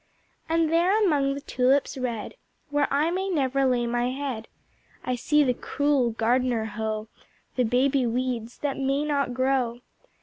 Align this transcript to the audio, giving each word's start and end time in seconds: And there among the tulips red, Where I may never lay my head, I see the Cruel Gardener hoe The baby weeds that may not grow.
And 0.49 0.73
there 0.73 0.99
among 0.99 1.35
the 1.35 1.41
tulips 1.41 1.95
red, 1.95 2.33
Where 2.71 2.87
I 2.91 3.11
may 3.11 3.29
never 3.29 3.65
lay 3.65 3.85
my 3.85 4.09
head, 4.09 4.47
I 5.05 5.13
see 5.13 5.43
the 5.43 5.53
Cruel 5.53 6.09
Gardener 6.09 6.65
hoe 6.65 7.07
The 7.55 7.65
baby 7.65 8.07
weeds 8.07 8.57
that 8.63 8.79
may 8.79 9.03
not 9.05 9.35
grow. 9.35 9.81